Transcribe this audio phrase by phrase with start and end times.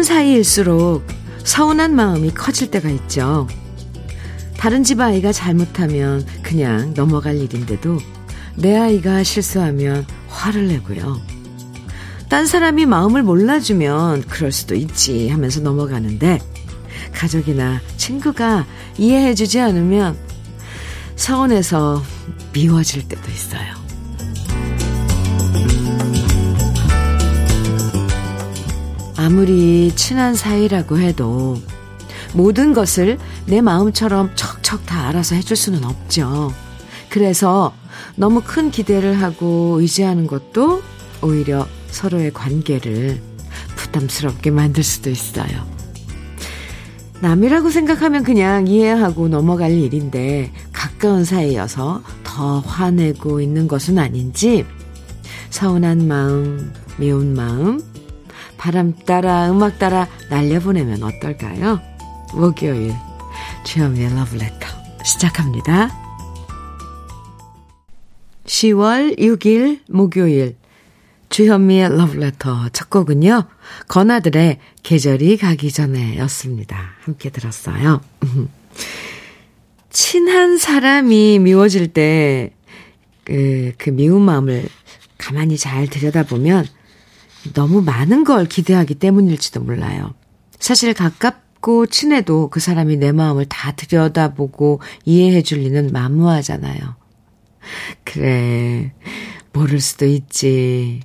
[0.00, 1.06] 가까운 사이일수록
[1.44, 3.46] 서운한 마음이 커질 때가 있죠.
[4.56, 7.98] 다른 집 아이가 잘못하면 그냥 넘어갈 일인데도
[8.56, 11.20] 내 아이가 실수하면 화를 내고요.
[12.30, 16.38] 딴 사람이 마음을 몰라주면 그럴 수도 있지 하면서 넘어가는데
[17.12, 20.16] 가족이나 친구가 이해해주지 않으면
[21.16, 22.02] 서운해서
[22.54, 23.79] 미워질 때도 있어요.
[29.30, 31.56] 아무리 친한 사이라고 해도
[32.34, 36.52] 모든 것을 내 마음처럼 척척 다 알아서 해줄 수는 없죠.
[37.10, 37.72] 그래서
[38.16, 40.82] 너무 큰 기대를 하고 의지하는 것도
[41.22, 43.22] 오히려 서로의 관계를
[43.76, 45.64] 부담스럽게 만들 수도 있어요.
[47.20, 54.66] 남이라고 생각하면 그냥 이해하고 넘어갈 일인데 가까운 사이여서 더 화내고 있는 것은 아닌지
[55.50, 57.89] 서운한 마음, 미운 마음,
[58.60, 61.80] 바람 따라 음악 따라 날려보내면 어떨까요?
[62.34, 62.92] 목요일
[63.64, 64.66] 주현미의 러브레터
[65.02, 65.88] 시작합니다.
[68.44, 70.56] 10월 6일 목요일
[71.30, 73.44] 주현미의 러브레터 첫 곡은요.
[73.88, 76.96] 건아들의 계절이 가기 전에 였습니다.
[77.00, 78.02] 함께 들었어요.
[79.88, 82.52] 친한 사람이 미워질 때,
[83.24, 84.68] 그, 그 미운 마음을
[85.16, 86.66] 가만히 잘 들여다보면
[87.54, 90.14] 너무 많은 걸 기대하기 때문일지도 몰라요.
[90.58, 96.96] 사실 가깝고 친해도 그 사람이 내 마음을 다 들여다보고 이해해 줄 리는 만무하잖아요.
[98.04, 98.92] 그래,
[99.52, 101.00] 모를 수도 있지.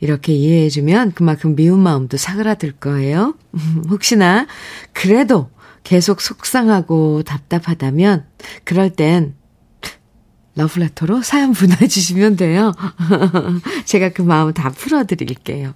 [0.00, 3.34] 이렇게 이해해주면 그만큼 미운 마음도 사그라들 거예요.
[3.88, 4.46] 혹시나
[4.92, 5.50] 그래도
[5.84, 8.26] 계속 속상하고 답답하다면
[8.64, 9.34] 그럴 땐
[10.58, 12.74] 러브레터로 사연 보내주시면 돼요.
[13.86, 15.72] 제가 그 마음 다 풀어드릴게요.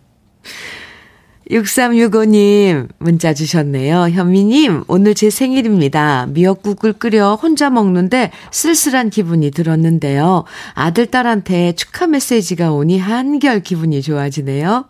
[1.50, 4.08] 6365님 문자 주셨네요.
[4.10, 6.26] 현미님, 오늘 제 생일입니다.
[6.30, 10.44] 미역국을 끓여 혼자 먹는데 쓸쓸한 기분이 들었는데요.
[10.74, 14.86] 아들, 딸한테 축하 메시지가 오니 한결 기분이 좋아지네요.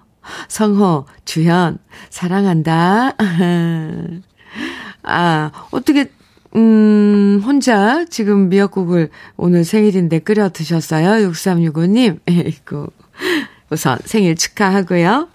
[0.48, 1.78] 성호, 주현,
[2.10, 3.16] 사랑한다.
[5.02, 6.10] 아, 어떻게,
[6.54, 11.28] 음, 혼자 지금 미역국을 오늘 생일인데 끓여 드셨어요?
[11.30, 12.20] 6365님.
[12.28, 12.88] 에이구.
[13.70, 15.28] 우선 생일 축하하고요.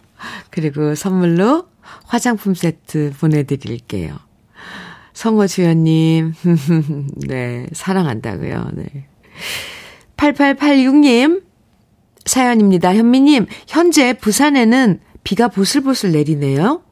[0.52, 1.68] 그리고 선물로
[2.06, 4.18] 화장품 세트 보내드릴게요.
[5.14, 6.34] 성호 주연님,
[7.28, 8.70] 네, 사랑한다고요.
[8.74, 9.08] 네.
[10.16, 11.42] 8886님,
[12.26, 12.94] 사연입니다.
[12.94, 16.84] 현미님, 현재 부산에는 비가 보슬보슬 내리네요.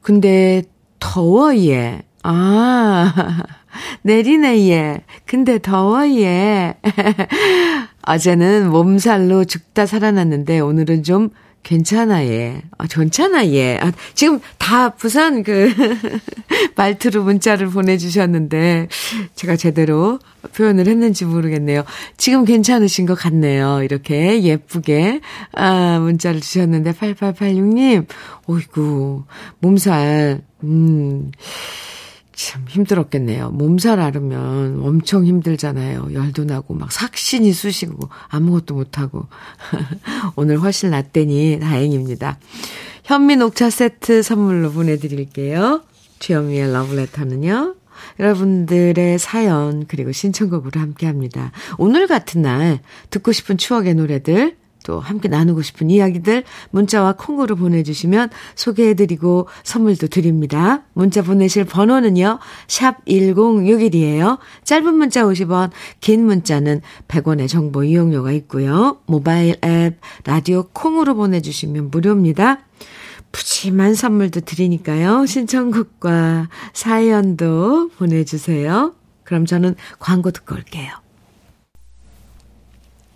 [0.00, 0.62] 근데
[0.98, 2.02] 더워, 예.
[2.22, 3.42] 아,
[4.02, 5.04] 내리네, 예.
[5.26, 6.76] 근데 더워, 예.
[8.06, 11.30] 어제는 몸살로 죽다 살아났는데 오늘은 좀
[11.64, 12.62] 괜찮아, 예.
[12.78, 13.78] 아, 괜찮아, 예.
[13.80, 15.72] 아, 지금 다 부산 그
[16.76, 18.88] 말투로 문자를 보내주셨는데,
[19.34, 20.20] 제가 제대로
[20.54, 21.84] 표현을 했는지 모르겠네요.
[22.18, 23.82] 지금 괜찮으신 것 같네요.
[23.82, 25.20] 이렇게 예쁘게,
[25.52, 28.06] 아, 문자를 주셨는데, 8886님,
[28.46, 29.24] 오이구,
[29.60, 31.32] 몸살, 음,
[32.34, 33.50] 참 힘들었겠네요.
[33.50, 36.12] 몸살 앓으면 엄청 힘들잖아요.
[36.12, 39.26] 열도 나고 막 삭신이 쑤시고 아무것도 못하고.
[40.36, 42.38] 오늘 훨씬 낫대니 다행입니다.
[43.04, 45.82] 현미 녹차 세트 선물로 보내드릴게요.
[46.18, 47.76] 주현미의 러브레터는요.
[48.18, 51.52] 여러분들의 사연 그리고 신청곡으로 함께합니다.
[51.78, 52.80] 오늘 같은 날
[53.10, 60.82] 듣고 싶은 추억의 노래들 또 함께 나누고 싶은 이야기들 문자와 콩으로 보내주시면 소개해드리고 선물도 드립니다.
[60.92, 62.38] 문자 보내실 번호는요.
[62.68, 64.38] 샵 1061이에요.
[64.62, 68.98] 짧은 문자 50원, 긴 문자는 100원의 정보 이용료가 있고요.
[69.06, 72.60] 모바일 앱, 라디오 콩으로 보내주시면 무료입니다.
[73.32, 75.26] 푸짐한 선물도 드리니까요.
[75.26, 78.94] 신청곡과 사연도 보내주세요.
[79.24, 80.92] 그럼 저는 광고 듣고 올게요.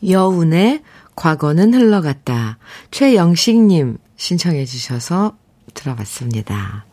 [0.06, 0.82] 여운의
[1.18, 2.58] 과거는 흘러갔다.
[2.92, 5.36] 최영식님 신청해 주셔서
[5.74, 6.86] 들어봤습니다.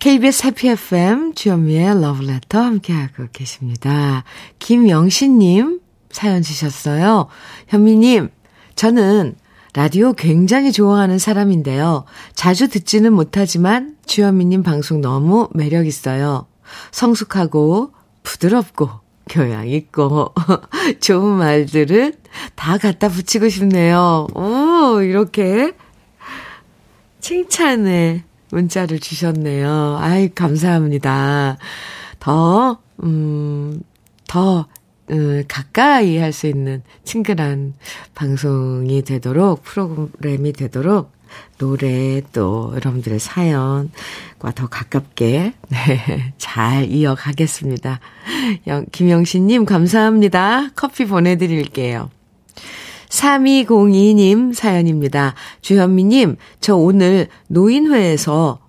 [0.00, 4.24] KBS 해피 FM 주현미의 러브레터 함께하고 계십니다.
[4.58, 5.80] 김영신님
[6.10, 7.28] 사연 주셨어요.
[7.68, 8.30] 현미님,
[8.74, 9.36] 저는
[9.74, 12.06] 라디오 굉장히 좋아하는 사람인데요.
[12.34, 16.48] 자주 듣지는 못하지만 주현미님 방송 너무 매력있어요.
[16.90, 17.92] 성숙하고
[18.24, 18.90] 부드럽고
[19.30, 20.34] 교양 있고
[21.00, 22.14] 좋은 말들은
[22.56, 24.26] 다 갖다 붙이고 싶네요.
[24.34, 25.72] 오, 이렇게
[27.20, 29.98] 칭찬의 문자를 주셨네요.
[30.00, 31.58] 아이, 감사합니다.
[32.18, 33.80] 더, 음,
[34.26, 34.66] 더,
[35.10, 37.74] 음, 가까이 할 수 있는 친근한
[38.14, 41.12] 방송이 되도록, 프로그램이 되도록
[41.58, 48.00] 노래 또 여러분들의 사연과 더 가깝게 네, 잘 이어가겠습니다.
[48.92, 50.70] 김영신님 감사합니다.
[50.74, 52.10] 커피 보내드릴게요.
[53.08, 55.34] 3202님 사연입니다.
[55.60, 58.60] 주현미님, 저 오늘 노인회에서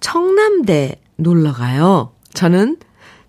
[0.00, 2.12] 청남대 놀러 가요.
[2.34, 2.76] 저는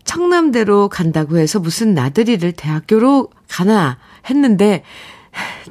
[0.04, 4.84] 청남대로 간다고 해서 무슨 나들이를 대학교로 가나 했는데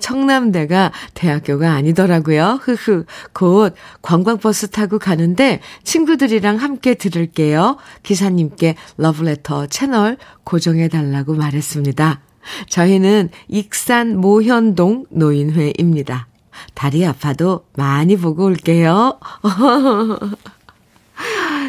[0.00, 2.61] 청남대가 대학교가 아니더라고요.
[2.62, 3.05] 흐흐.
[3.33, 7.77] 곧 관광버스 타고 가는데 친구들이랑 함께 들을게요.
[8.03, 12.21] 기사님께 러브레터 채널 고정해 달라고 말했습니다.
[12.69, 16.27] 저희는 익산 모현동 노인회입니다.
[16.75, 19.19] 다리 아파도 많이 보고 올게요.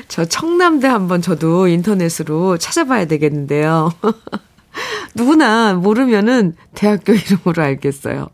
[0.08, 3.92] 저 청남대 한번 저도 인터넷으로 찾아봐야 되겠는데요.
[5.16, 8.30] 누구나 모르면은 대학교 이름으로 알겠어요.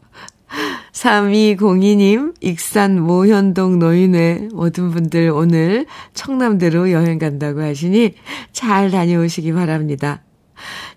[0.94, 8.16] 3202님, 익산 모현동 노인회 모든 분들 오늘 청남대로 여행 간다고 하시니
[8.52, 10.24] 잘 다녀오시기 바랍니다.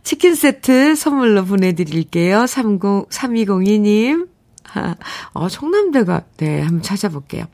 [0.03, 2.47] 치킨 세트 선물로 보내드릴게요.
[2.47, 4.29] 30, 3202님.
[5.35, 7.45] 어, 청남대가, 네, 한번 찾아볼게요.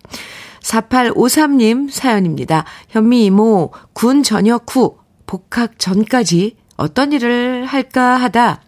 [0.62, 2.64] 4853님 사연입니다.
[2.88, 8.62] 현미 이모, 군 전역 후 복학 전까지 어떤 일을 할까 하다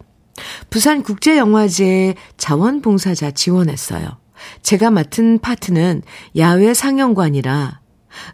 [0.69, 4.19] 부산국제영화제 자원봉사자 지원했어요.
[4.62, 6.03] 제가 맡은 파트는
[6.37, 7.81] 야외 상영관이라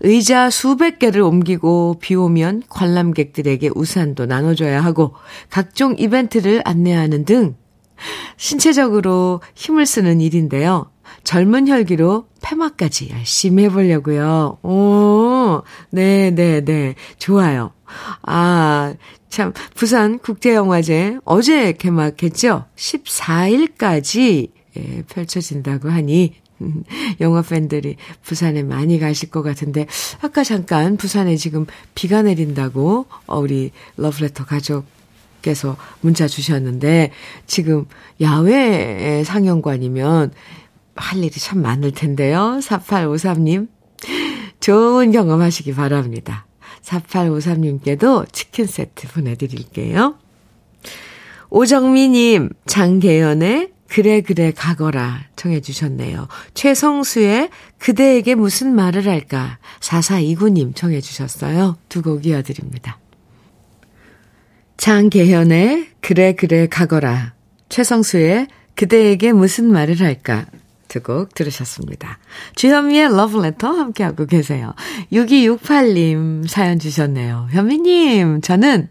[0.01, 5.15] 의자 수백 개를 옮기고 비 오면 관람객들에게 우산도 나눠줘야 하고
[5.51, 7.57] 각종 이벤트를 안내하는 등
[8.37, 10.91] 신체적으로 힘을 쓰는 일인데요.
[11.25, 14.59] 젊은 혈기로 폐막까지 열심히 해보려고요.
[14.63, 16.95] 오, 네, 네, 네.
[17.19, 17.73] 좋아요.
[18.23, 18.95] 아,
[19.37, 22.65] 참, 부산 국제영화제 어제 개막했죠?
[22.75, 24.49] 14일까지
[24.79, 26.33] 예, 펼쳐진다고 하니,
[27.21, 29.87] 영화 팬들이 부산에 많이 가실 것 같은데,
[30.23, 37.13] 아까 잠깐 부산에 지금 비가 내린다고, 어, 우리 러브레터 가족께서 문자 주셨는데,
[37.47, 37.85] 지금
[38.23, 40.33] 야외 상영관이면
[40.95, 42.59] 할 일이 참 많을 텐데요.
[42.63, 43.69] 4853님,
[44.61, 46.47] 좋은 경험 하시기 바랍니다.
[46.87, 50.17] 4853님께도 치킨 세트 보내드릴게요.
[51.51, 56.27] 오정미님, 장계연의 그래 그래 가거라 청해 주셨네요.
[56.55, 61.77] 최성수의 그대에게 무슨 말을 할까 4429님 청해 주셨어요.
[61.89, 62.99] 두 곡 이어드립니다.
[64.77, 67.35] 장계현의 그래 그래 가거라
[67.69, 70.47] 최성수의 그대에게 무슨 말을 할까
[70.89, 72.19] 두 곡 들으셨습니다.
[72.55, 74.75] 주현미의 러브레터 함께하고 계세요.
[75.13, 77.49] 6268님 사연 주셨네요.
[77.51, 78.89] 현미님, 저는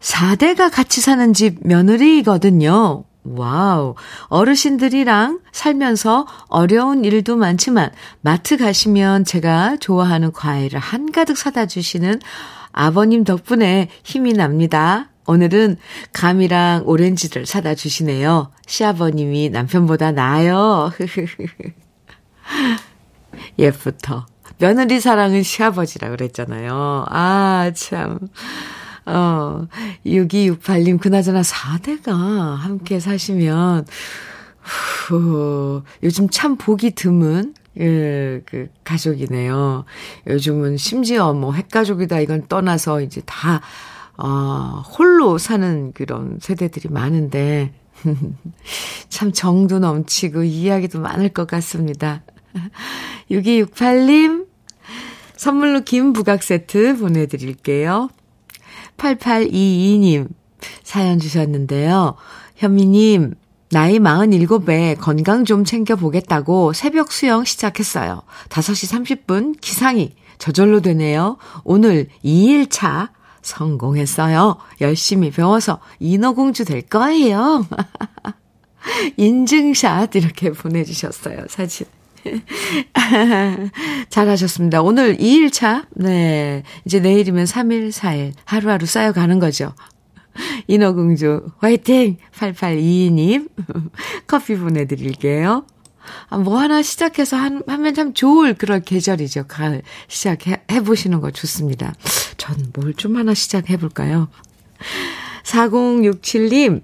[0.00, 3.04] 4대가 같이 사는 집 며느리거든요.
[3.24, 3.94] Wow.
[4.28, 7.90] 어르신들이랑 살면서 어려운 일도 많지만
[8.20, 12.20] 마트 가시면 제가 좋아하는 과일을 한가득 사다 주시는
[12.72, 15.08] 아버님 덕분에 힘이 납니다.
[15.26, 15.76] 오늘은
[16.12, 18.50] 감이랑 오렌지를 사다 주시네요.
[18.66, 20.92] 시아버님이 남편보다 나아요.
[23.58, 24.26] 예부터.
[24.58, 27.06] 며느리 사랑은 시아버지라 그랬잖아요.
[27.08, 28.18] 아, 참.
[29.06, 29.66] 어,
[30.06, 33.86] 6268님, 그나저나 4대가 함께 사시면,
[34.62, 39.84] 후, 요즘 참 보기 드문, 예, 그, 가족이네요.
[40.28, 43.60] 요즘은 심지어 뭐, 핵가족이다, 이건 떠나서 이제 다,
[44.16, 47.72] 어, 홀로 사는 그런 세대들이 많은데,
[49.08, 52.22] 참 정도 넘치고 이야기도 많을 것 같습니다.
[53.30, 54.46] 6268님,
[55.36, 58.08] 선물로 김 부각 세트 보내드릴게요.
[58.96, 60.28] 8822님,
[60.82, 62.14] 사연 주셨는데요.
[62.56, 63.34] 현미님,
[63.70, 68.22] 나이 47에 건강 좀 챙겨보겠다고 새벽 수영 시작했어요.
[68.48, 71.38] 5시 30분 기상이 저절로 되네요.
[71.64, 73.10] 오늘 2일차
[73.44, 74.56] 성공했어요.
[74.80, 77.66] 열심히 배워서 인어공주 될 거예요.
[79.16, 81.44] 인증샷 이렇게 보내주셨어요.
[81.48, 81.86] 사진.
[84.08, 84.82] 잘하셨습니다.
[84.82, 86.62] 오늘 2일차, 네.
[86.84, 88.32] 이제 내일이면 3일, 4일.
[88.44, 89.74] 하루하루 쌓여가는 거죠.
[90.66, 92.16] 인어공주, 화이팅!
[92.34, 93.48] 8822님.
[94.26, 95.66] 커피 보내드릴게요.
[96.28, 99.44] 아, 뭐 하나 시작해서 한, 하면 참 좋을 그런 계절이죠.
[99.48, 101.94] 가을 시작해, 해보시는 거 좋습니다.
[102.36, 104.28] 전 뭘 좀 하나 시작해 볼까요?
[105.44, 106.82] 4067님,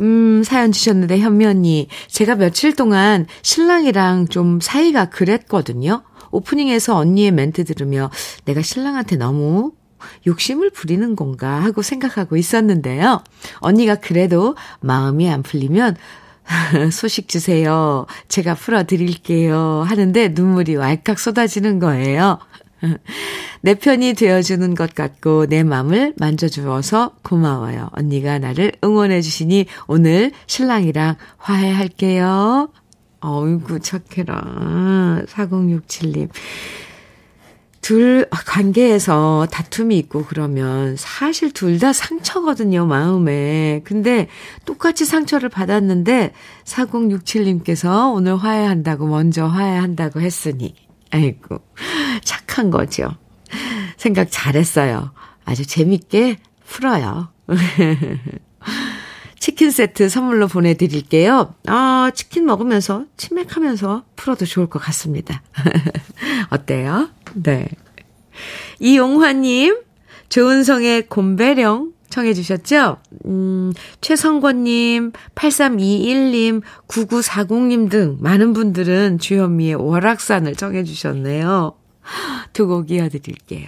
[0.00, 1.88] 음, 사연 주셨는데, 현미 언니.
[2.08, 6.02] 제가 며칠 동안 신랑이랑 좀 사이가 그랬거든요.
[6.30, 8.10] 오프닝에서 언니의 멘트 들으며
[8.44, 9.72] 내가 신랑한테 너무
[10.26, 13.22] 욕심을 부리는 건가 하고 생각하고 있었는데요.
[13.58, 15.96] 언니가 그래도 마음이 안 풀리면
[16.92, 18.06] 소식 주세요.
[18.28, 19.84] 제가 풀어드릴게요.
[19.86, 22.38] 하는데 눈물이 왈칵 쏟아지는 거예요.
[23.62, 27.90] 내 편이 되어주는 것 같고 내 맘을 만져주어서 고마워요.
[27.92, 32.70] 언니가 나를 응원해주시니 오늘 신랑이랑 화해할게요.
[33.20, 35.22] 어이구, 착해라.
[35.26, 36.30] 4067님.
[37.80, 43.80] 둘 관계에서 다툼이 있고 그러면 사실 둘 다 상처거든요, 마음에.
[43.84, 44.28] 근데
[44.66, 46.32] 똑같이 상처를 받았는데
[46.64, 50.74] 4067님께서 오늘 화해한다고 먼저 화해한다고 했으니
[51.10, 51.60] 아이고
[52.22, 53.16] 착한 거죠.
[53.96, 55.12] 생각 잘했어요.
[55.44, 57.28] 아주 재밌게 풀어요.
[59.40, 61.54] 치킨 세트 선물로 보내드릴게요.
[61.66, 65.42] 아, 치킨 먹으면서 치맥하면서 풀어도 좋을 것 같습니다.
[66.50, 67.08] 어때요?
[67.34, 67.68] 네.
[68.78, 69.80] 이용화님,
[70.28, 72.96] 조은성의 곰배령 청해 주셨죠?
[73.26, 81.76] 음, 최성권님, 8321님, 9940님 등 많은 분들은 주현미의 월악산을 청해 주셨네요.
[82.52, 83.66] 두 곡 이어드릴게요.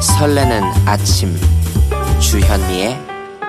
[0.00, 1.34] 설레는 아침
[2.20, 3.13] 주현미의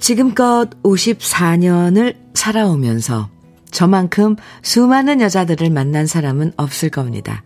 [0.00, 3.28] 지금껏 54년을 살아오면서
[3.70, 7.44] 저만큼 수많은 여자들을 만난 사람은 없을 겁니다.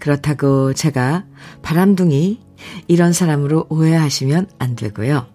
[0.00, 1.24] 그렇다고 제가
[1.62, 2.40] 바람둥이
[2.88, 5.26] 이런 사람으로 오해하시면 안 되고요.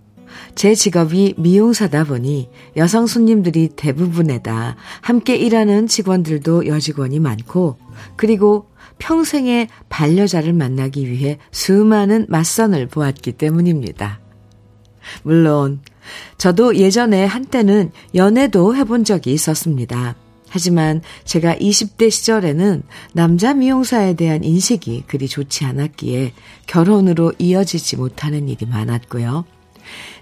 [0.54, 7.78] 제 직업이 미용사다 보니 여성 손님들이 대부분에다 함께 일하는 직원들도 여직원이 많고
[8.16, 8.68] 그리고
[9.00, 14.20] 평생의 반려자를 만나기 위해 수많은 맞선을 보았기 때문입니다.
[15.24, 15.80] 물론
[16.38, 20.16] 저도 예전에 한때는 연애도 해본 적이 있었습니다.
[20.50, 26.34] 하지만 제가 20대 시절에는 남자 미용사에 대한 인식이 그리 좋지 않았기에
[26.66, 29.46] 결혼으로 이어지지 못하는 일이 많았고요.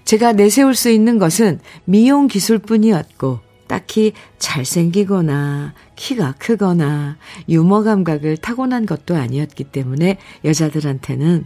[0.04, 7.18] 제가 내세울 수 있는 것은 미용 기술뿐이었고 딱히 잘생기거나 키가 크거나
[7.48, 11.44] 유머 감각을 타고난 것도 아니었기 때문에 여자들한테는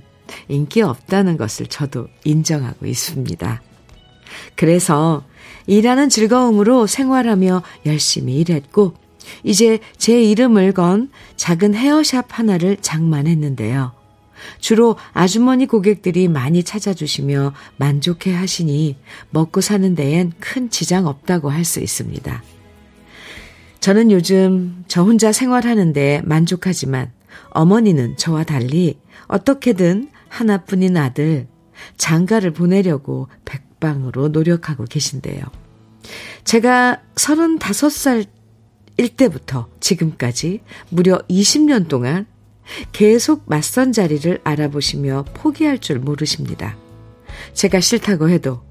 [0.49, 3.61] 인기 없다는 것을 저도 인정하고 있습니다.
[4.57, 5.25] 그래서
[5.67, 8.95] 일하는 즐거움으로 생활하며 열심히 일했고,
[9.45, 13.93] 이제 제 이름을 건 작은 헤어샵 하나를 장만했는데요.
[14.59, 18.97] 주로 아주머니 고객들이 많이 찾아주시며 만족해 하시니
[19.31, 22.43] 먹고 사는 데엔 큰 지장 없다고 할 수 있습니다.
[23.79, 27.13] 저는 요즘 저 혼자 생활하는데 만족하지만
[27.51, 28.99] 어머니는 저와 달리
[29.29, 31.47] 어떻게든 하나뿐인 아들
[31.97, 33.29] 장가를 보내려고
[33.83, 35.43] 백방으로 노력하고 계신데요.
[36.45, 38.27] 제가 35살
[38.97, 40.61] 일 때부터 지금까지
[40.91, 42.27] 무려 20년 동안
[42.93, 46.77] 계속 맞선 자리를 알아보시며 포기할 줄 모르십니다.
[47.55, 48.63] 제가 싫다고 해도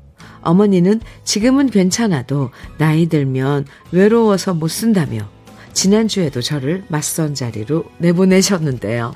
[0.42, 5.30] 어머니는 지금은 괜찮아도 나이 들면 외로워서 못 쓴다며
[5.74, 9.14] 지난주에도 저를 맞선 자리로 내보내셨는데요.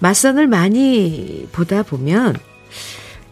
[0.00, 2.36] 맞선을 많이 보다 보면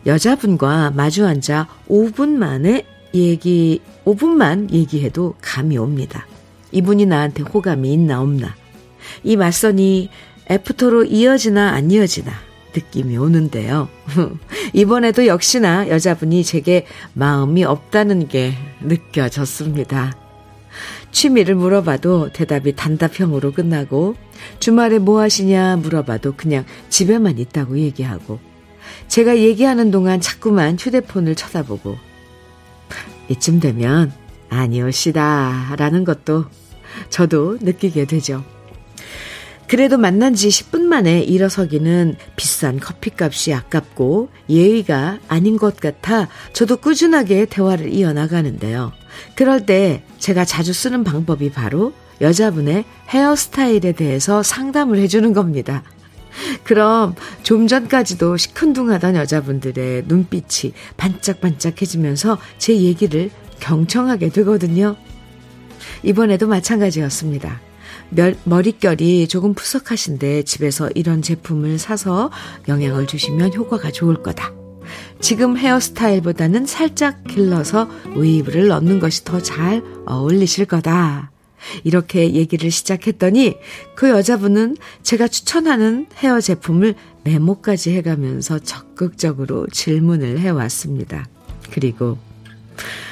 [0.07, 6.27] 여자분과 마주 앉아 5분 만에 얘기, 5분만 얘기해도 감이 옵니다.
[6.73, 8.55] 이분이 나한테 호감이 있나 없나.
[9.25, 10.11] 이 맞선이
[10.51, 12.33] 애프터로 이어지나 안 이어지나
[12.75, 13.89] 느낌이 오는데요.
[14.75, 20.15] 이번에도 역시나 여자분이 제게 마음이 없다는 게 느껴졌습니다.
[21.11, 24.15] 취미를 물어봐도 대답이 단답형으로 끝나고
[24.61, 28.39] 주말에 뭐 하시냐 물어봐도 그냥 집에만 있다고 얘기하고
[29.09, 31.97] 제가 얘기하는 동안 자꾸만 휴대폰을 쳐다보고
[33.29, 34.13] 이쯤 되면
[34.49, 36.47] 아니오시다 라는 것도
[37.11, 38.45] 저도 느끼게 되죠.
[39.69, 47.47] 그래도 만난 지 10분 만에 일어서기는 비싼 커피값이 아깝고 예의가 아닌 것 같아 저도 꾸준하게
[47.47, 48.93] 대화를 이어나가는데요.
[49.35, 55.83] 그럴 때 제가 자주 쓰는 방법이 바로 여자분의 헤어스타일에 대해서 상담을 해주는 겁니다.
[56.65, 64.97] 그럼 좀 전까지도 시큰둥하던 여자분들의 눈빛이 반짝반짝해지면서 제 얘기를 경청하게 되거든요.
[66.03, 67.61] 이번에도 마찬가지였습니다.
[68.45, 72.31] 머릿결이 조금 푸석하신데 집에서 이런 제품을 사서
[72.69, 74.53] 영향을 주시면 효과가 좋을 거다.
[75.21, 81.33] 지금 헤어스타일보다는 살짝 길러서 웨이브를 넣는 것이 더 잘 어울리실 거다.
[81.85, 83.57] 이렇게 얘기를 시작했더니
[83.95, 86.95] 그 여자분은 제가 추천하는 헤어 제품을
[87.25, 91.27] 메모까지 해가면서 적극적으로 질문을 해왔습니다.
[91.73, 92.19] 그리고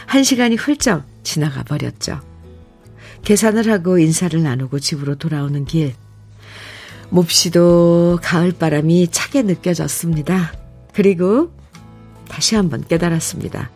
[0.07, 2.21] 한 시간이 훌쩍 지나가 버렸죠.
[3.25, 5.95] 계산을 하고 인사를 나누고 집으로 돌아오는 길.
[7.09, 10.53] 몹시도 가을바람이 차게 느껴졌습니다.
[10.93, 11.53] 그리고
[12.29, 13.71] 다시 한번 깨달았습니다.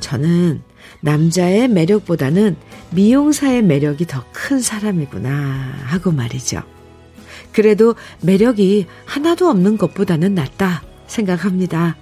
[0.00, 0.62] 저는
[1.00, 2.56] 남자의 매력보다는
[2.94, 5.30] 미용사의 매력이 더 큰 사람이구나
[5.84, 6.62] 하고 말이죠.
[7.52, 11.96] 그래도 매력이 하나도 없는 것보다는 낫다 생각합니다.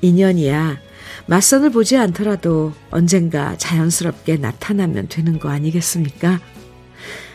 [0.00, 0.78] 인연이야.
[1.26, 6.40] 맞선을 보지 않더라도 언젠가 자연스럽게 나타나면 되는 거 아니겠습니까?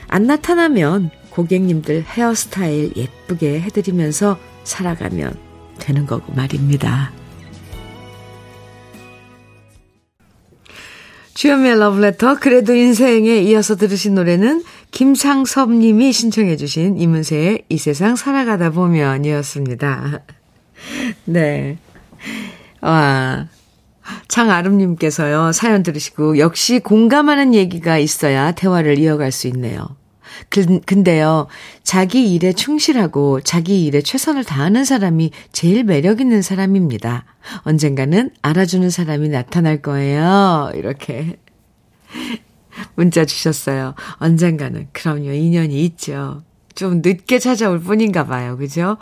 [0.07, 5.35] 안 나타나면 고객님들 헤어스타일 예쁘게 해드리면서 살아가면
[5.79, 7.11] 되는 거고 말입니다.
[11.33, 18.71] 주연미의 러브레터 그래도 인생에 이어서 들으신 노래는 김상섭 님이 신청해 주신 이문세의 이 세상 살아가다
[18.71, 20.21] 보면이었습니다.
[21.25, 21.77] 네.
[22.81, 23.47] 와.
[24.27, 29.95] 장아름 님께서요, 사연 들으시고, 역시 공감하는 얘기가 있어야 대화를 이어갈 수 있네요.
[30.50, 31.48] 그, 근데요,
[31.83, 37.25] 자기 일에 충실하고 자기 일에 최선을 다하는 사람이 제일 매력 있는 사람입니다.
[37.63, 40.71] 언젠가는 알아주는 사람이 나타날 거예요.
[40.75, 41.38] 이렇게
[42.95, 43.95] 문자 주셨어요.
[44.15, 44.88] 언젠가는.
[44.91, 46.43] 그럼요, 인연이 있죠.
[46.75, 48.57] 좀 늦게 찾아올 뿐인가 봐요.
[48.57, 48.98] 그죠?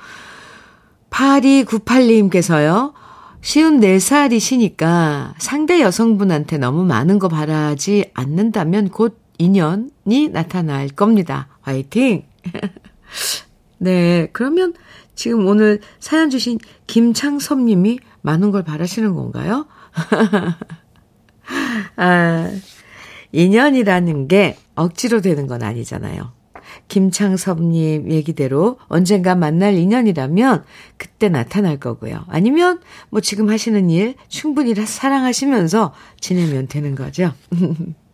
[1.12, 2.94] 8298님께서요,
[3.42, 11.48] 쉬운 4살이시니까 상대 여성분한테 너무 많은 거 바라지 않는다면 곧 인연이 나타날 겁니다.
[11.62, 12.26] 화이팅!
[13.80, 14.74] 네, 그러면
[15.16, 19.66] 지금 오늘 사연 주신 김창섭 님이 많은 걸 바라시는 건가요?
[21.96, 22.52] 아,
[23.32, 26.34] 인연이라는 게 억지로 되는 건 아니잖아요.
[26.88, 30.66] 김창섭님 얘기대로 언젠가 만날 인연이라면
[30.98, 32.26] 그때 나타날 거고요.
[32.28, 37.34] 아니면 뭐 지금 하시는 일 충분히 사랑하시면서 지내면 되는 거죠.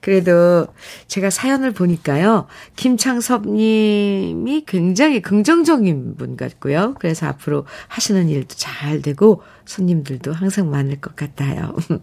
[0.00, 0.66] 그래도
[1.08, 2.46] 제가 사연을 보니까요.
[2.76, 6.94] 김창섭 님이 굉장히 긍정적인 분 같고요.
[6.98, 11.74] 그래서 앞으로 하시는 일도 잘 되고 손님들도 항상 많을 것 같아요.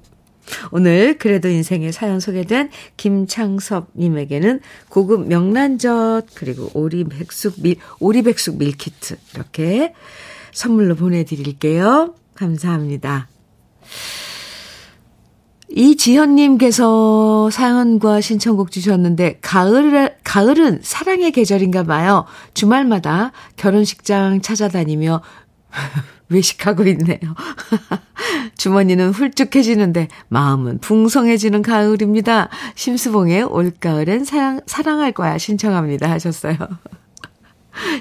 [0.71, 9.93] 오늘 그래도 인생의 사연 소개된 김창섭 님에게는 고급 명란젓 그리고 오리백숙 밀 오리백숙 밀키트 이렇게
[10.51, 12.15] 선물로 보내 드릴게요.
[12.35, 13.27] 감사합니다.
[15.71, 22.25] 이지현님께서 사연과 신청곡 주셨는데, 가을, 가을은 사랑의 계절인가 봐요.
[22.53, 25.21] 주말마다 결혼식장 찾아다니며
[26.29, 27.19] 외식하고 있네요.
[28.58, 32.49] 주머니는 훌쭉해지는데 마음은 풍성해지는 가을입니다.
[32.75, 36.55] 심수봉의 올가을엔 사랑, 사랑할 거야 신청합니다 하셨어요.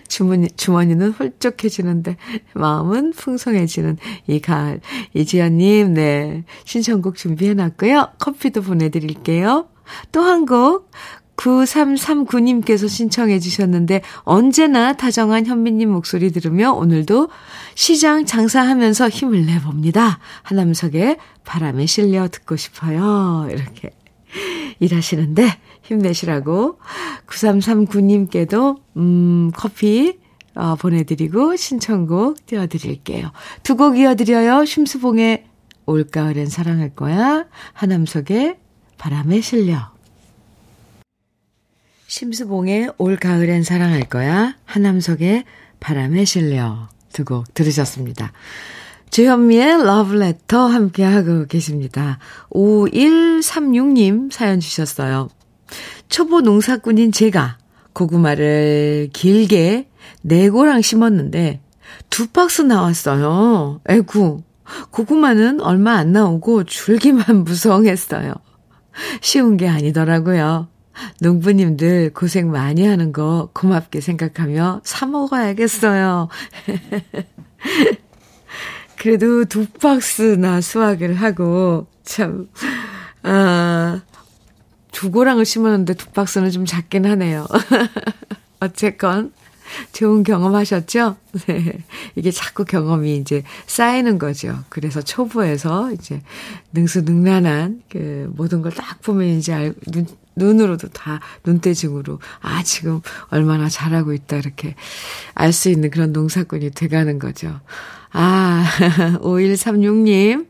[0.09, 2.17] 주머니, 주머니는 훌쩍해지는데
[2.55, 4.81] 마음은 풍성해지는 이 가을.
[5.15, 6.45] 이지연님, 네.
[6.65, 8.13] 신청곡 준비해놨고요.
[8.19, 9.69] 커피도 보내드릴게요.
[10.13, 10.91] 또 한 곡.
[11.39, 17.29] 9339님께서 신청해 주셨는데 언제나 다정한 현미님 목소리 들으며 오늘도
[17.77, 20.19] 시장 장사하면서 힘을 내봅니다.
[20.43, 23.49] 하남석의 바람에 실려 듣고 싶어요.
[23.51, 23.91] 이렇게
[24.81, 25.49] 일하시는데
[25.89, 26.79] 힘내시라고
[27.27, 30.19] 9339님께도 음 커피
[30.55, 33.31] 어, 보내드리고 신청곡 띄워드릴게요.
[33.63, 34.65] 두 곡 이어드려요.
[34.65, 35.45] 심수봉의
[35.87, 37.47] 올가을엔 사랑할 거야.
[37.75, 38.57] 하남석의
[38.99, 39.91] 바람에 실려.
[42.09, 44.57] 심수봉의 올가을엔 사랑할 거야.
[44.65, 45.45] 하남석의
[45.81, 46.89] 바람에 실려.
[47.13, 48.33] 두 곡 들으셨습니다.
[49.11, 52.19] 주현미의 러브레터 함께하고 계십니다.
[52.51, 55.29] 5136님 사연 주셨어요.
[56.09, 57.59] 초보 농사꾼인 제가
[57.93, 59.89] 고구마를 길게
[60.23, 61.61] 네 고랑 심었는데
[62.11, 63.81] 두 박스 나왔어요.
[63.87, 64.43] 에구,
[64.91, 68.35] 고구마는 얼마 안 나오고 줄기만 무성했어요.
[69.21, 70.69] 쉬운 게 아니더라고요.
[71.21, 76.29] 농부님들 고생 많이 하는 거 고맙게 생각하며 사 먹어야겠어요.
[78.97, 82.49] 그래도 두 박스나 수확을 하고, 참,
[83.23, 84.03] 아,
[84.93, 87.47] 두 고랑을 심었는데 두 박스는 좀 작긴 하네요.
[88.61, 89.33] 어쨌건,
[89.93, 91.17] 좋은 경험 하셨죠?
[91.47, 91.79] 네.
[92.17, 94.59] 이게 자꾸 경험이 이제 쌓이는 거죠.
[94.71, 96.23] 그래서 초보에서 이제
[96.73, 103.69] 능수능란한 그 모든 걸 딱 보면 이제 알, 눈, 눈으로도 다 눈대중으로 아, 지금 얼마나
[103.69, 104.75] 잘하고 있다 이렇게
[105.35, 107.61] 알 수 있는 그런 농사꾼이 돼가는 거죠.
[108.13, 108.65] 아,
[109.21, 110.47] 5136님.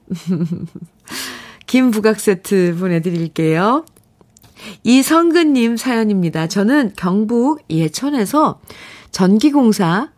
[1.66, 3.84] 김부각 세트 보내드릴게요.
[4.82, 6.46] 이성근님 사연입니다.
[6.46, 8.60] 저는 경북 예천에서
[9.10, 10.10] 전기공사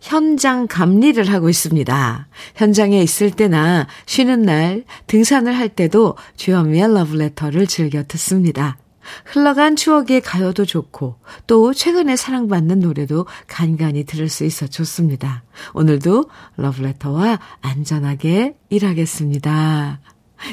[0.00, 2.28] 현장 감리를 하고 있습니다.
[2.56, 8.78] 현장에 있을 때나 쉬는 날 등산을 할 때도 주현미의 러브레터를 즐겨 듣습니다.
[9.24, 15.42] 흘러간 추억의 가요도 좋고 또 최근에 사랑받는 노래도 간간히 들을 수 있어 좋습니다.
[15.74, 16.26] 오늘도
[16.56, 20.00] 러브레터와 안전하게 일하겠습니다.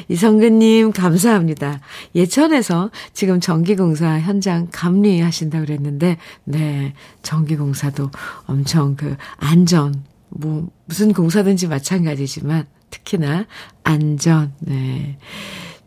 [0.10, 1.80] 이성근님, 감사합니다.
[2.16, 8.12] 예천에서 지금 전기공사 현장 감리하신다고 그랬는데, 네, 전기공사도
[8.46, 13.46] 엄청 그 안전, 뭐, 무슨 공사든지 마찬가지지만, 특히나
[13.84, 15.18] 안전, 네.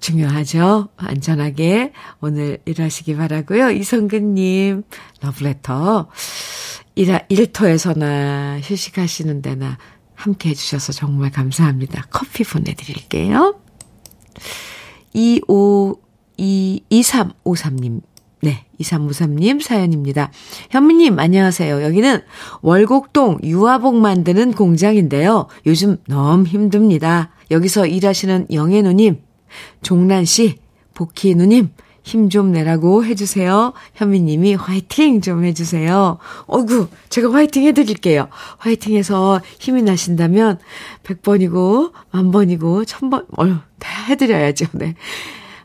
[0.00, 0.88] 중요하죠.
[0.96, 3.70] 안전하게 오늘 일하시기 바라고요.
[3.70, 4.82] 이성근님,
[5.20, 6.08] 러브레터.
[6.96, 9.78] 일, 일터에서나 휴식하시는 데나
[10.14, 12.06] 함께 해주셔서 정말 감사합니다.
[12.10, 13.60] 커피 보내드릴게요.
[15.12, 16.00] 25,
[16.36, 18.00] 2, 2353님.
[18.42, 20.30] 네, 2353님 사연입니다.
[20.70, 21.82] 현미님, 안녕하세요.
[21.82, 22.22] 여기는
[22.62, 25.46] 월곡동 유아복 만드는 공장인데요.
[25.66, 27.30] 요즘 너무 힘듭니다.
[27.50, 29.20] 여기서 일하시는 영애 누님,
[29.82, 30.56] 종란 씨,
[30.94, 31.70] 복희 누님,
[32.02, 33.72] 힘 좀 내라고 해주세요.
[33.94, 36.18] 현미님이 화이팅 좀 해주세요.
[36.46, 38.28] 어구, 제가 화이팅 해드릴게요.
[38.58, 40.58] 화이팅 해서 힘이 나신다면
[41.04, 44.66] 100번이고, 만번이고, 1000번, 어휴, 다 해드려야죠.
[44.72, 44.94] 네.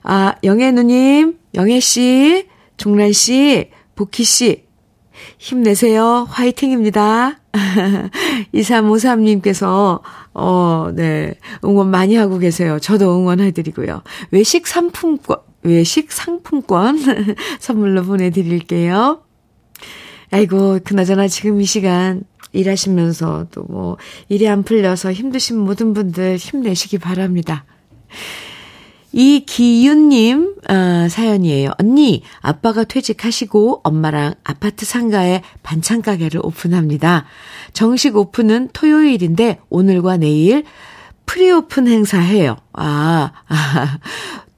[0.04, 4.66] 아, 영애 누님, 영애 씨, 종란 씨, 복희 씨,
[5.38, 6.28] 힘내세요.
[6.30, 7.40] 화이팅입니다.
[8.54, 10.02] 2353님께서,
[10.34, 11.36] 어, 네.
[11.64, 12.80] 응원 많이 하고 계세요.
[12.80, 14.02] 저도 응원해드리고요.
[14.32, 16.98] 외식 상품권, 외식 상품권
[17.60, 19.22] 선물로 보내드릴게요.
[20.32, 22.24] 아이고, 그나저나 지금 이 시간
[22.54, 23.98] 일하시면서 또 뭐,
[24.30, 27.66] 일이 안 풀려서 힘드신 모든 분들 힘내시기 바랍니다.
[29.12, 31.72] 이기윤님 어, 사연이에요.
[31.80, 37.26] 언니, 아빠가 퇴직하시고 엄마랑 아파트 상가에 반찬 가게를 오픈합니다.
[37.72, 40.66] 정식 오픈은 토요일인데 오늘과 내일
[41.26, 42.58] pre-open 행사해요.
[42.74, 44.00] 아, 아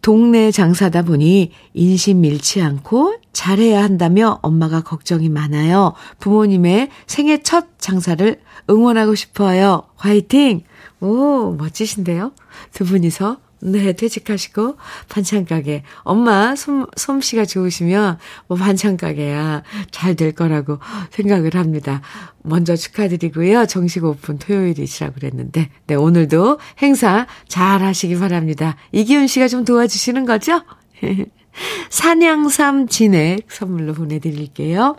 [0.08, 5.96] 동네 장사다 보니 인심 잃지 않고 잘해야 한다며 엄마가 걱정이 많아요.
[6.20, 8.40] 부모님의 생애 첫 장사를
[8.70, 9.84] 응원하고 싶어요.
[9.98, 10.62] 화이팅!
[11.02, 12.32] 오, 멋지신데요?
[12.72, 14.78] 두 분이서 네, 퇴직하시고
[15.10, 15.84] 반찬가게.
[16.04, 20.80] 엄마 솜, 솜씨가 좋으시면 뭐 반찬가게야 잘 될 거라고
[21.12, 22.02] 생각을 합니다.
[22.44, 23.66] 먼저 축하드리고요.
[23.68, 28.76] 정식 오픈 토요일이시라고 그랬는데, 네, 오늘도 행사 잘 하시기 바랍니다.
[28.92, 30.62] 이기훈 씨가 좀 도와주시는 거죠?
[31.90, 34.96] 산양삼 진액 선물로 보내드릴게요.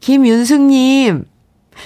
[0.00, 1.24] 김윤숙님,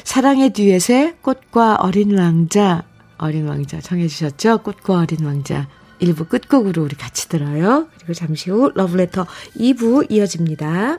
[0.04, 2.84] 사랑의 뒤에새 꽃과 어린 왕자
[3.22, 4.58] 어린 왕자 정해주셨죠?
[4.58, 5.68] 꽃과 어린 왕자.
[6.00, 7.86] 1부 끝곡으로 우리 같이 들어요.
[7.94, 10.98] 그리고 잠시 후 러브레터 2부 이어집니다.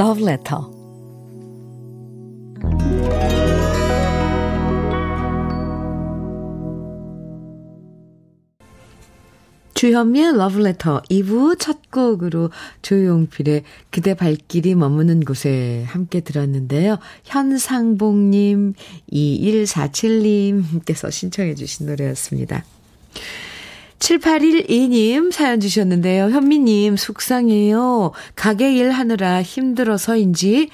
[0.00, 0.60] Love Letter.
[9.74, 12.48] 주현미의 Love Letter 2부 첫 곡으로
[12.80, 16.96] 조용필의 그대 발길이 머무는 곳에 함께 들었는데요.
[17.24, 18.72] 현상봉님,
[19.12, 22.64] 2147님께서 신청해 주신 노래였습니다.
[24.00, 26.30] 7812님 사연 주셨는데요.
[26.30, 28.12] 현미님, 속상해요.
[28.34, 30.70] 가게 일 하느라 힘들어서인지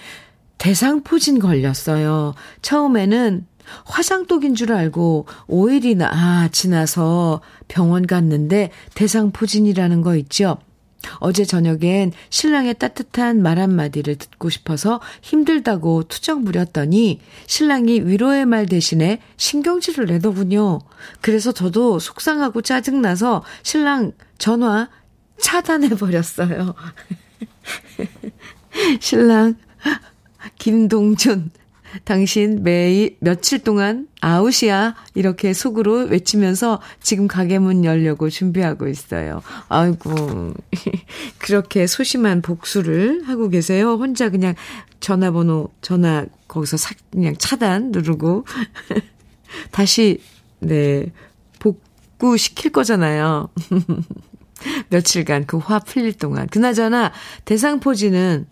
[0.58, 2.34] 대상포진 걸렸어요.
[2.62, 3.46] 처음에는
[3.84, 10.58] 화상독인 줄 알고 5일이나, 아, 지나서 병원 갔는데 대상포진이라는 거 있죠?
[11.18, 19.20] 어제 저녁엔 신랑의 따뜻한 말 한마디를 듣고 싶어서 힘들다고 투정 부렸더니 신랑이 위로의 말 대신에
[19.36, 20.80] 신경질을 내더군요.
[21.20, 24.88] 그래서 저도 속상하고 짜증나서 신랑 전화
[25.38, 26.74] 차단해버렸어요.
[29.00, 29.56] 신랑,
[30.58, 31.50] 김동준,
[32.04, 34.94] 당신 매일 며칠 동안 아웃이야.
[35.14, 39.42] 이렇게 속으로 외치면서 지금 가게 문 열려고 준비하고 있어요.
[39.68, 40.54] 아이고.
[41.38, 43.92] 그렇게 소심한 복수를 하고 계세요.
[43.94, 44.54] 혼자 그냥
[45.00, 48.44] 전화번호, 전화 거기서 사, 그냥 차단 누르고.
[49.70, 50.20] 다시,
[50.60, 51.12] 네,
[51.58, 53.48] 복구 시킬 거잖아요.
[54.90, 56.46] 며칠간 그 화 풀릴 동안.
[56.48, 57.12] 그나저나
[57.44, 58.46] 대상포지는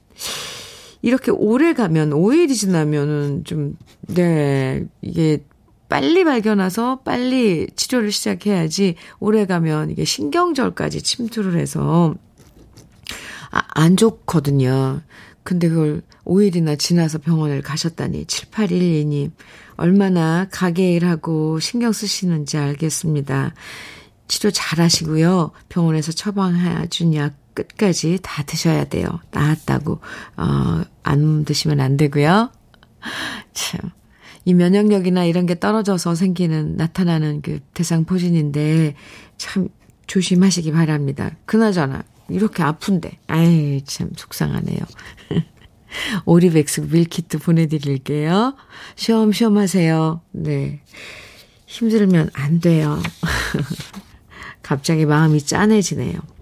[1.04, 3.76] 이렇게 오래 가면 5일이 지나면은 좀
[4.08, 5.44] 네, 이게
[5.86, 12.14] 빨리 발견해서 빨리 치료를 시작해야지 오래 가면 이게 신경절까지 침투를 해서
[13.50, 15.02] 아, 안 좋거든요.
[15.42, 19.30] 근데 그걸 5일이나 지나서 병원을 가셨다니 7812님
[19.76, 23.52] 얼마나 가게 일하고 신경 쓰시는지 알겠습니다.
[24.26, 25.50] 치료 잘 하시고요.
[25.68, 29.20] 병원에서 처방해 준 약 끝까지 다 드셔야 돼요.
[29.30, 30.00] 나았다고,
[30.36, 32.50] 어, 안 드시면 안 되고요.
[33.52, 33.90] 참.
[34.44, 38.94] 이 면역력이나 이런 게 떨어져서 생기는, 나타나는 그 대상포진인데,
[39.38, 39.68] 참
[40.06, 41.30] 조심하시기 바랍니다.
[41.46, 43.18] 그나저나, 이렇게 아픈데.
[43.28, 44.80] 아이, 참 속상하네요.
[46.26, 48.56] 오리백숙 밀키트 보내드릴게요.
[48.96, 50.20] 쉬엄쉬엄 하세요.
[50.32, 50.82] 네.
[51.66, 53.00] 힘들면 안 돼요.
[54.62, 56.33] 갑자기 마음이 짠해지네요.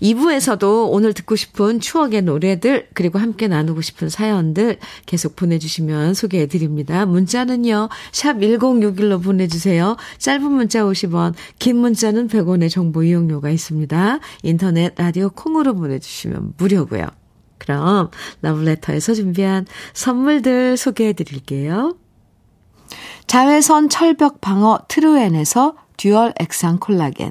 [0.00, 7.06] 2부에서도 오늘 듣고 싶은 추억의 노래들, 그리고 함께 나누고 싶은 사연들 계속 보내주시면 소개해 드립니다.
[7.06, 9.96] 문자는요, 샵 1061로 보내주세요.
[10.18, 14.20] 짧은 문자 50원, 긴 문자는 100원의 정보 이용료가 있습니다.
[14.42, 17.06] 인터넷, 라디오 콩으로 보내주시면 무료고요.
[17.58, 18.10] 그럼
[18.42, 21.96] 러브레터에서 준비한 선물들 소개해 드릴게요.
[23.26, 27.30] 자외선 철벽 방어 트루엔에서 dual 액상 콜라겐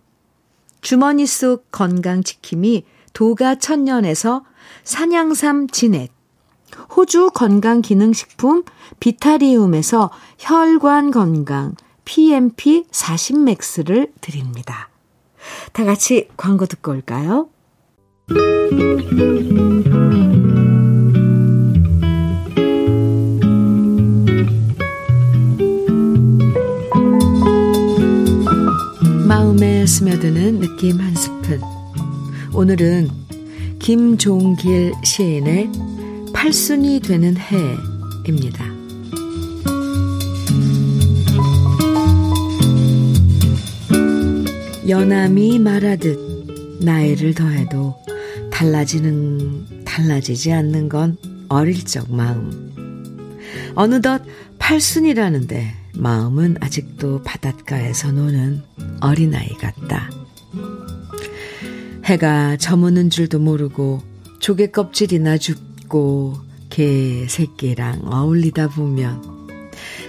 [0.81, 4.43] 주머니 속 건강지킴이 도가 천년에서
[4.83, 6.11] 산양삼 진액,
[6.95, 8.63] 호주 건강기능식품
[8.99, 14.89] 비타리움에서 혈관 건강 PMP 40맥스를 드립니다.
[15.73, 17.49] 다 같이 광고 듣고 올까요?
[29.31, 31.61] 마음에 스며드는 느낌 한 스푼.
[32.53, 33.09] 오늘은
[33.79, 35.69] 김종길 시인의
[36.33, 38.65] 팔순이 되는 해입니다.
[44.89, 47.95] 연암이 말하듯 나이를 더해도
[48.51, 51.15] 달라지는, 달라지지 않는 건
[51.47, 52.69] 어릴 적 마음.
[53.75, 54.21] 어느덧
[54.71, 58.63] 팔순이라는데 마음은 아직도 바닷가에서 노는
[59.01, 60.09] 어린아이 같다.
[62.05, 64.01] 해가 저무는 줄도 모르고
[64.39, 66.37] 조개 껍질이나 줍고
[66.69, 69.21] 개 새끼랑 어울리다 보면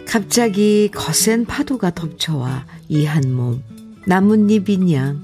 [0.07, 3.64] 갑자기 거센 파도가 덮쳐와 이 한 몸
[4.07, 5.20] 나뭇잎인 양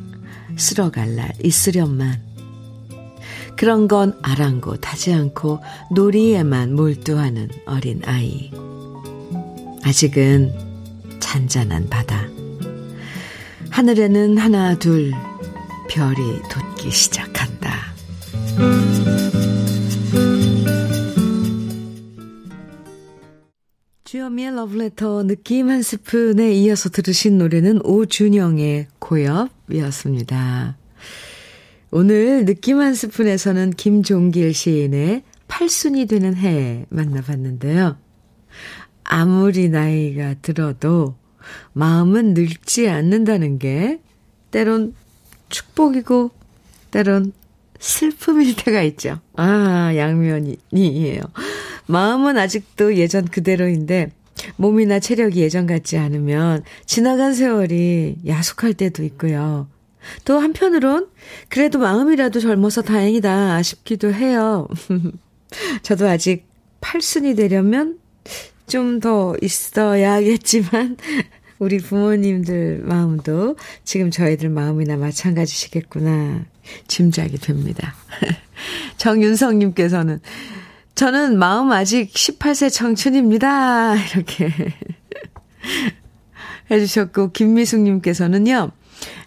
[0.57, 2.21] 쓸어갈 날 있으련만
[3.57, 5.61] 그런 건 아랑곳하지 않고
[5.93, 8.51] 놀이에만 몰두하는 어린 아이.
[9.89, 10.53] 아직은
[11.19, 12.29] 잔잔한 바다.
[13.71, 15.13] 하늘에는 하나 둘
[15.89, 17.73] 별이 돋기 시작한다.
[24.05, 30.77] 주현미의 러브레터 느낌 한 스푼에 이어서 들으신 노래는 오준영의 고엽이었습니다.
[31.93, 37.97] 오늘 느낌 한 스푼에서는 김종길 시인의 팔순이 되는 해 만나봤는데요.
[39.11, 41.17] 아무리 나이가 들어도
[41.73, 44.01] 마음은 늙지 않는다는 게
[44.51, 44.95] 때론
[45.49, 46.31] 축복이고
[46.91, 47.33] 때론
[47.79, 49.21] 슬픔일 때가 있죠.
[49.37, 51.23] 아, 양면이에요.
[51.87, 54.11] 마음은 아직도 예전 그대로인데
[54.57, 59.69] 몸이나 체력이 예전 같지 않으면 지나간 세월이 야속할 때도 있고요.
[60.27, 61.09] 또 한편으론
[61.49, 64.69] 그래도 마음이라도 젊어서 다행이다 싶기도 해요.
[65.83, 66.47] 저도 아직
[66.83, 67.99] 팔순이 되려면
[68.69, 70.97] 좀 더 있어야겠지만
[71.59, 76.45] 우리 부모님들 마음도 지금 저희들 마음이나 마찬가지시겠구나
[76.87, 77.95] 짐작이 됩니다.
[78.99, 80.21] 정윤성님께서는
[80.99, 83.95] 저는 마음 아직 18세 청춘입니다.
[84.13, 84.51] 이렇게
[86.73, 88.73] 해주셨고, 김미숙님께서는요,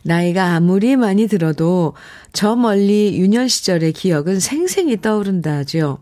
[0.04, 1.94] 나이가 아무리 많이 들어도
[2.34, 6.00] 저 멀리 유년 시절의 기억은 생생히 떠오른다죠.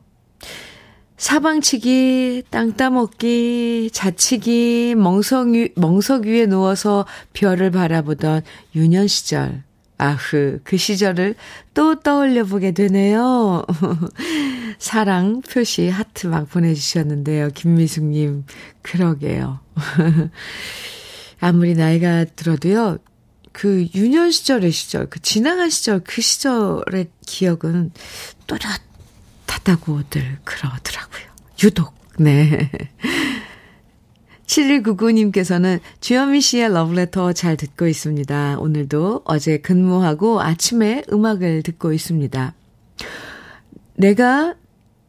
[1.20, 8.42] 사방치기, 땅 따먹기, 자치기, 멍석, 위, 멍석 위에 누워서 별을 바라보던
[8.74, 9.64] 유년 시절.
[9.98, 11.36] 아흐, 그 시절을
[11.74, 13.66] 또 떠올려 보게 되네요.
[14.80, 17.50] 사랑 표시 하트 막 보내주셨는데요.
[17.50, 18.46] 김미숙님,
[18.82, 19.60] 그러게요.
[21.42, 22.98] 아무리 나이가 들어도요,
[23.52, 27.92] 그 유년 시절의 시절, 그 지나간 시절, 그 시절의 기억은
[28.48, 31.09] 또렷하다고들 그러더라고요.
[31.64, 32.70] 유독, 네.
[34.48, 38.58] 7199님께서는 주현미 씨의 러브레터 잘 듣고 있습니다.
[38.60, 42.54] 오늘도 어제 근무하고 아침에 음악을 듣고 있습니다.
[43.96, 44.56] 내가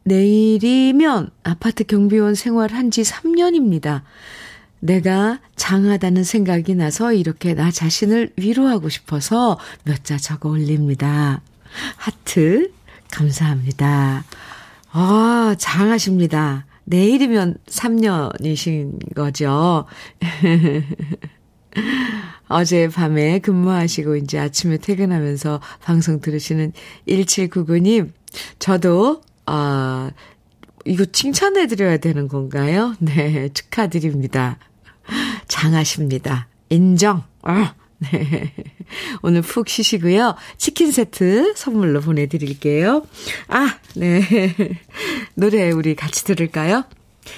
[0.03, 4.01] 내일이면 아파트 경비원 생활한 지 3년입니다.
[4.79, 11.41] 내가 장하다는 생각이 나서 이렇게 나 자신을 위로하고 싶어서 몇 자 적어 올립니다.
[11.97, 12.71] 하트,
[13.11, 14.23] 감사합니다.
[14.91, 16.65] 아, 장하십니다.
[16.85, 19.85] 내일이면 3년이신 거죠.
[22.49, 26.73] 어제 밤에 근무하시고 이제 아침에 퇴근하면서 방송 들으시는
[27.07, 28.11] 1799님,
[28.59, 30.11] 저도, 아,
[30.83, 32.95] 이거 칭찬해드려야 되는 건가요?
[32.99, 34.57] 네, 축하드립니다.
[35.47, 36.47] 장하십니다.
[36.69, 37.23] 인정.
[37.43, 37.75] 아,
[38.11, 38.51] 네.
[39.21, 40.35] 오늘 푹 쉬시고요.
[40.57, 43.05] 치킨 세트 선물로 보내드릴게요.
[43.47, 44.21] 아, 네.
[45.35, 46.83] 노래 우리 같이 들을까요?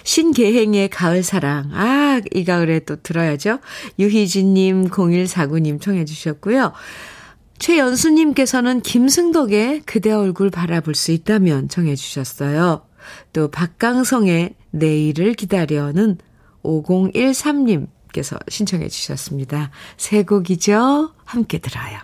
[0.04, 1.72] 신계행의 가을사랑.
[1.74, 3.60] 아, 이 가을에 또 들어야죠.
[4.00, 6.72] 유희진님, 0149님 청해주셨고요.
[7.60, 12.86] 최연수님께서는 김승덕의 그대 얼굴 바라볼 수 있다면 청해주셨어요.
[13.34, 16.18] 또 박강성의 내일을 기다려는
[16.64, 19.72] 5013님 께서 신청해 주셨습니다.
[19.98, 21.12] 세 곡이죠?
[21.26, 22.00] 함께 들어요.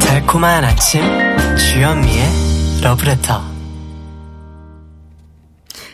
[0.00, 1.00] 달콤한 아침
[1.56, 3.50] 주현미의 러브레터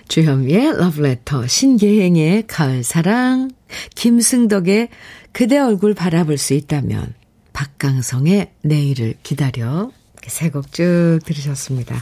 [0.08, 3.50] 주현미의 러브레터 신계행의 가을사랑
[3.94, 4.88] 김승덕의
[5.32, 7.14] 그대 얼굴 바라볼 수 있다면
[7.56, 9.90] 박강성의 내일을 기다려
[10.26, 11.96] 세 곡 쭉 들으셨습니다.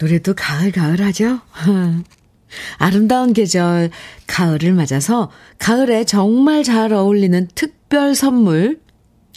[0.00, 1.40] 노래도 가을 가을하죠?
[2.78, 3.90] 아름다운 계절
[4.26, 8.80] 가을을 맞아서 가을에 정말 잘 어울리는 특별 선물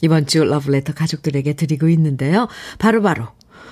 [0.01, 2.47] 이번 주 러브레터 가족들에게 드리고 있는데요.
[2.77, 3.31] 바로바로 바로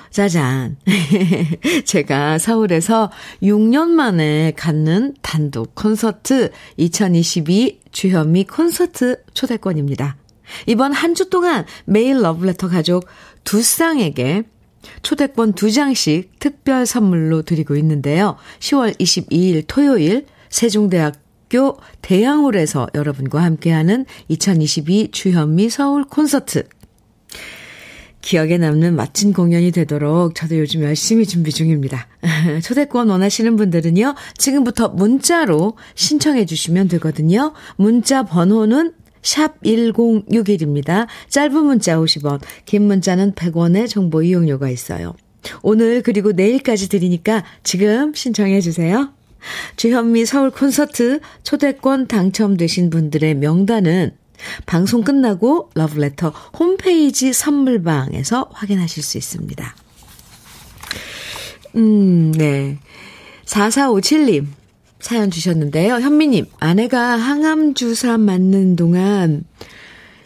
[0.10, 0.78] 짜잔.
[1.86, 3.12] 제가 서울에서
[3.44, 10.16] 6년 만에 갖는 단독 콘서트 2022 주현미 콘서트 초대권입니다.
[10.66, 13.08] 이번 한 주 동안 매일 러브레터 가족
[13.44, 14.44] 두 쌍에게
[15.02, 18.38] 초대권 두 장씩 특별 선물로 드리고 있는데요.
[18.60, 26.64] 10월 22일 토요일 세종대학교 대양홀에서 여러분과 함께하는 2022 주현미 서울 콘서트.
[28.22, 32.08] 기억에 남는 멋진 공연이 되도록 저도 요즘 열심히 준비 중입니다.
[32.62, 37.54] 초대권 원하시는 분들은요, 지금부터 문자로 신청해 주시면 되거든요.
[37.78, 41.08] 문자 번호는 샵 1061입니다.
[41.30, 45.16] 짧은 문자 50원, 긴 문자는 100원의 정보 이용료가 있어요.
[45.62, 49.14] 오늘 그리고 내일까지 드리니까 지금 신청해 주세요.
[49.76, 54.12] 주현미 서울 콘서트 초대권 당첨되신 분들의 명단은
[54.66, 59.76] 방송 끝나고 러브레터 홈페이지 선물방에서 확인하실 수 있습니다.
[61.76, 62.78] 음, 네.
[63.46, 64.48] 4457님.
[65.00, 65.96] 사연 주셨는데요.
[65.96, 69.46] 현미님, 아내가 항암 주사 맞는 동안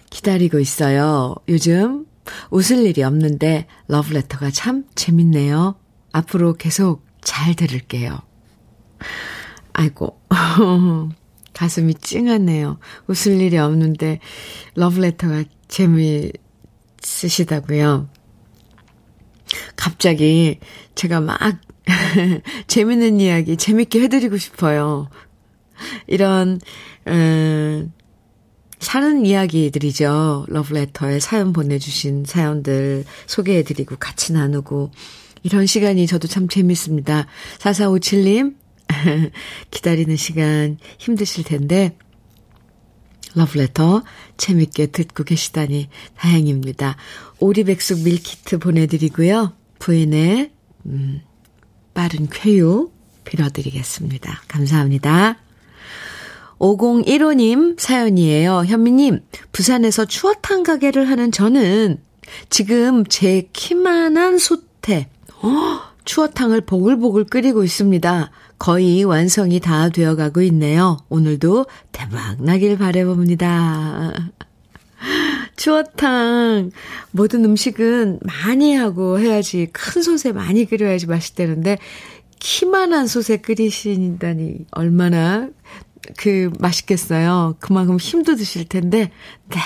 [0.10, 1.36] 기다리고 있어요.
[1.50, 2.08] 요즘
[2.50, 5.76] 웃을 일이 없는데 러브레터가 참 재밌네요.
[6.12, 8.20] 앞으로 계속 잘 들을게요.
[9.74, 10.22] 아이고,
[11.54, 12.78] 가슴이 찡하네요.
[13.08, 14.20] 웃을 일이 없는데
[14.76, 18.08] 러브레터가 재미있으시다고요.
[19.76, 20.60] 갑자기
[20.96, 21.38] 제가 막
[22.68, 25.10] 재밌는 이야기 재밌게 해드리고 싶어요.
[26.08, 26.60] 이런
[27.08, 27.92] 음,
[28.80, 30.46] 사는 이야기들이죠.
[30.48, 34.92] 러브레터에 사연 보내주신 사연들 소개해드리고 같이 나누고
[35.44, 37.28] 이런 시간이 저도 참 재밌습니다.
[37.60, 38.56] 4457님
[39.72, 41.98] 기다리는 시간 힘드실 텐데
[43.36, 44.04] 러브레터
[44.38, 46.98] 재밌게 듣고 계시다니 다행입니다.
[47.40, 49.54] 오리백숙 밀키트 보내드리고요.
[49.80, 50.52] 부인의
[50.88, 51.22] 음,
[51.94, 52.90] 빠른 쾌유
[53.26, 54.42] 빌어드리겠습니다.
[54.48, 55.38] 감사합니다.
[56.60, 58.66] 5015님 사연이에요.
[58.66, 59.22] 현미님,
[59.52, 61.98] 부산에서 추어탕 가게를 하는 저는
[62.50, 65.10] 지금 제 키만한 솥에
[65.42, 68.32] 어, 추어탕을 보글보글 끓이고 있습니다.
[68.60, 70.98] 거의 완성이 다 되어 가고 있네요.
[71.10, 74.14] 오늘도 대박 나길 바래봅니다.
[75.62, 76.72] 추어탕.
[77.12, 81.78] 모든 음식은 많이 하고 해야지, 큰 솥에 많이 끓여야지 맛있다는데,
[82.40, 85.50] 키만한 솥에 끓이신다니, 얼마나
[86.18, 87.58] 그 맛있겠어요.
[87.60, 89.12] 그만큼 힘도 드실 텐데,
[89.50, 89.60] 네.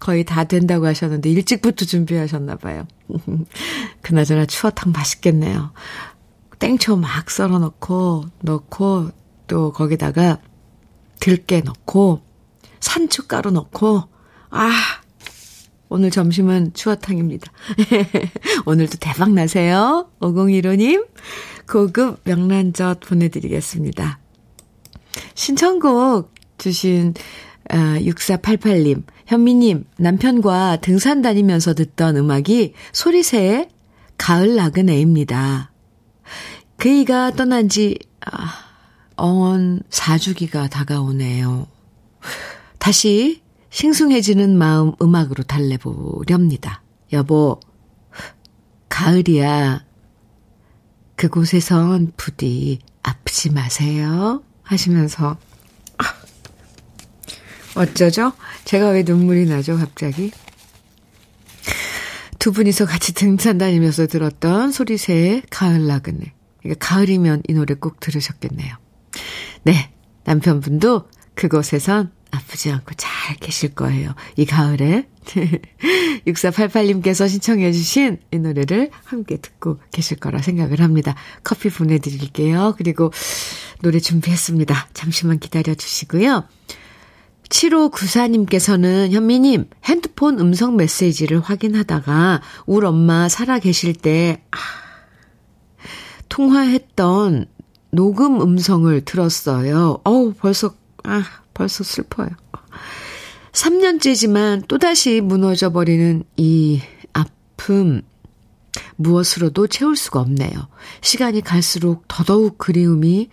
[0.00, 2.88] 거의 다 된다고 하셨는데, 일찍부터 준비하셨나 봐요.
[4.02, 5.72] 그나저나 추어탕 맛있겠네요.
[6.58, 9.10] 땡초 막 썰어 넣고, 넣고,
[9.46, 10.40] 또 거기다가
[11.20, 12.20] 들깨 넣고,
[12.80, 14.02] 산초가루 넣고,
[14.50, 14.99] 아,
[15.90, 17.52] 오늘 점심은 추어탕입니다.
[18.64, 20.08] 오늘도 대박 나세요.
[20.20, 21.06] 5015님,
[21.68, 24.20] 고급 명란젓 보내드리겠습니다.
[25.34, 27.14] 신청곡 주신
[27.68, 33.68] 아, 6488님, 현미님, 남편과 등산 다니면서 듣던 음악이 소리새의
[34.16, 35.72] 가을 나그네입니다.
[36.76, 38.54] 그이가 떠난 지, 아,
[39.16, 41.66] 어언 4주기가 다가오네요.
[42.78, 46.82] 다시 싱숭해지는 마음 음악으로 달래보렵니다.
[47.12, 47.60] 여보,
[48.88, 49.84] 가을이야.
[51.16, 54.42] 그곳에선 부디 아프지 마세요.
[54.62, 55.38] 하시면서.
[55.98, 56.04] 아,
[57.76, 58.32] 어쩌죠?
[58.64, 60.32] 제가 왜 눈물이 나죠, 갑자기?
[62.38, 66.32] 두 분이서 같이 등산 다니면서 들었던 소리새의 가을 나그네.
[66.60, 68.76] 그러니까 가을이면 이 노래 꼭 들으셨겠네요.
[69.64, 69.92] 네,
[70.24, 74.14] 남편분도 그곳에선 아프지 않고 잘 계실 거예요.
[74.36, 75.08] 이 가을에.
[76.26, 81.14] 6488님께서 신청해주신 이 노래를 함께 듣고 계실 거라 생각을 합니다.
[81.44, 82.74] 커피 보내드릴게요.
[82.76, 83.12] 그리고
[83.82, 84.88] 노래 준비했습니다.
[84.94, 86.44] 잠시만 기다려 주시고요.
[87.50, 94.56] 7594님께서는 현미님, 핸드폰 음성 메시지를 확인하다가 우리 엄마 살아 계실 때, 아,
[96.28, 97.46] 통화했던
[97.90, 99.98] 녹음 음성을 들었어요.
[100.04, 101.24] 어우, 벌써, 아,
[101.60, 102.30] 벌써 슬퍼요.
[103.52, 106.80] 3년째지만 또다시 무너져 버리는 이
[107.12, 108.00] 아픔,
[108.96, 110.68] 무엇으로도 채울 수가 없네요.
[111.02, 113.28] 시간이 갈수록 더더욱 그리움이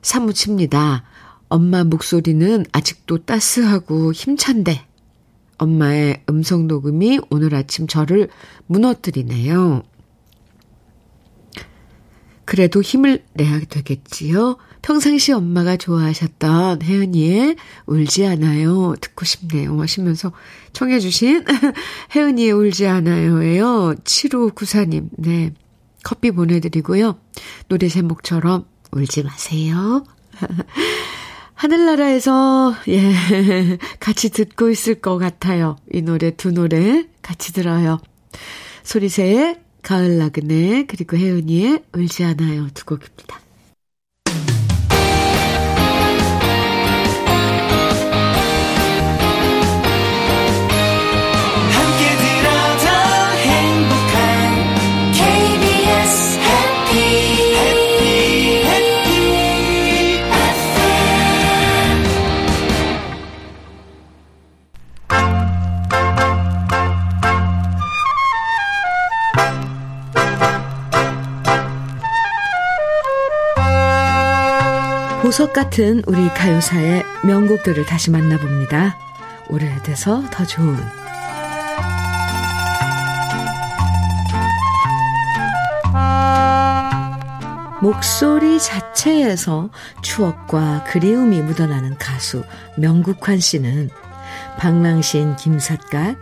[0.00, 1.04] 사무칩니다.
[1.50, 4.86] 엄마 목소리는 아직도 따스하고 힘찬데,
[5.58, 8.30] 엄마의 음성 녹음이 오늘 아침 저를
[8.68, 9.82] 무너뜨리네요.
[12.46, 14.56] 그래도 힘을 내야 되겠지요.
[14.80, 18.94] 평상시 엄마가 좋아하셨던 혜은이의 울지 않아요.
[19.00, 19.78] 듣고 싶네요.
[19.80, 20.32] 하시면서
[20.72, 21.44] 청해주신
[22.14, 23.96] 혜은이의 울지 않아요예요.
[24.04, 25.08] 7594님.
[25.18, 25.52] 네.
[26.04, 27.18] 커피 보내드리고요.
[27.66, 30.04] 노래 제목처럼 울지 마세요.
[31.54, 33.12] 하늘나라에서, 예,
[33.98, 35.76] 같이 듣고 있을 것 같아요.
[35.92, 37.98] 이 노래 두 노래 같이 들어요.
[38.84, 42.66] 소리새의 가을 나그네, 그리고 혜은이의 울지 않아요.
[42.74, 43.45] 두 곡입니다.
[75.26, 78.96] 보석 같은 우리 가요사의 명곡들을 다시 만나봅니다.
[79.48, 80.76] 오래돼서 더 좋은
[87.82, 89.70] 목소리 자체에서
[90.00, 92.44] 추억과 그리움이 묻어나는 가수
[92.76, 93.90] 명국환 씨는
[94.58, 96.16] 방랑신 김삿갓,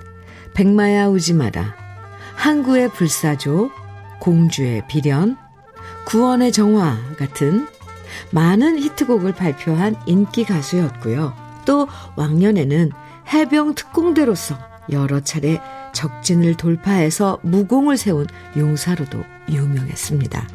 [0.55, 1.75] 백마야 우지마라,
[2.37, 3.71] 항구의 불사조,
[4.19, 5.37] 공주의 비련,
[6.07, 7.67] 구원의 정화 같은
[8.31, 11.35] 많은 히트곡을 발표한 인기 가수였고요.
[11.65, 12.93] 또 왕년에는
[13.33, 14.59] 해병 특공대로서
[14.91, 15.61] 여러 차례
[15.93, 20.49] 적진을 돌파해서 무공을 세운 용사로도 유명했습니다.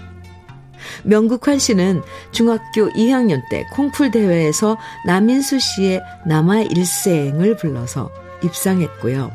[1.04, 2.02] 명국환 씨는
[2.32, 8.12] 중학교 2학년 때 콩풀 대회에서 남인수 씨의 남아 일생을 불러서
[8.44, 9.32] 입상했고요.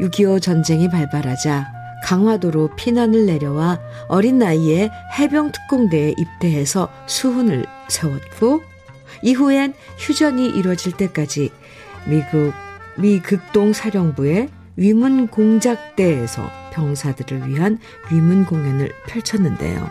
[0.00, 1.71] 6.25 전쟁이 발발하자
[2.02, 8.62] 강화도로 피난을 내려와 어린 나이에 해병특공대에 입대해서 수훈을 세웠고
[9.22, 11.50] 이후엔 휴전이 이뤄질 때까지
[12.06, 12.52] 미국
[12.96, 17.78] 미 극동 사령부의 위문 공작대에서 병사들을 위한
[18.10, 19.90] 위문 공연을 펼쳤는데요.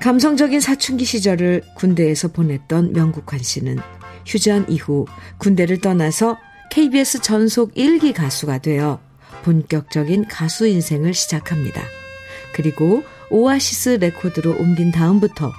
[0.00, 3.78] 감성적인 사춘기 시절을 군대에서 보냈던 명국환 씨는
[4.26, 5.06] 휴전 이후
[5.38, 6.36] 군대를 떠나서
[6.70, 9.00] KBS 전속 1기 가수가 되어
[9.46, 11.80] 본격적인 가수 인생을 시작합니다.
[12.52, 15.52] 그리고 오아시스 레코드로 옮긴 다음부터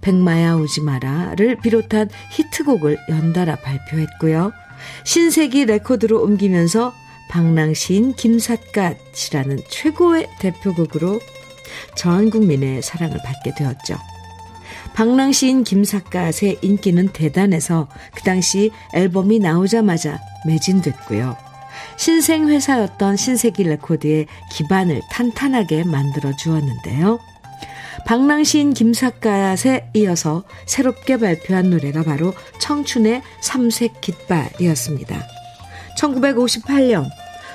[0.00, 4.52] 백마야 우지 마라를 비롯한 히트곡을 연달아 발표했고요.
[5.04, 6.94] 신세기 레코드로 옮기면서
[7.28, 11.20] 방랑시인 김삿갓이라는 최고의 대표곡으로
[11.96, 13.96] 전 국민의 사랑을 받게 되었죠.
[14.94, 21.43] 방랑시인 김삿갓의 인기는 대단해서 그 당시 앨범이 나오자마자 매진됐고요.
[21.96, 27.18] 신생 회사였던 신세기 레코드의 기반을 탄탄하게 만들어 주었는데요.
[28.06, 35.16] 방랑시인 김삿갓에 이어서 새롭게 발표한 노래가 바로 청춘의 삼색 깃발이었습니다.
[35.98, 37.08] 1958년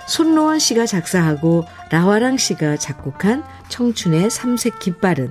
[0.07, 5.30] 손로원 씨가 작사하고 나화랑 씨가 작곡한 청춘의 삼색 깃발은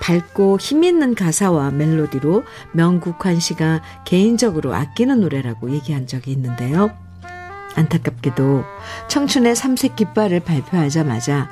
[0.00, 7.07] 밝고 힘있는 가사와 멜로디로 명국환 씨가 개인적으로 아끼는 노래라고 얘기한 적이 있는데요.
[7.74, 8.64] 안타깝게도
[9.08, 11.48] 청춘의 삼색 깃발을 발표하자마자